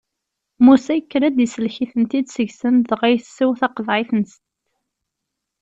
[0.63, 4.33] Musa yekker-d isellek-itent seg-sen, dɣa yessew taqeḍɛit-nsent.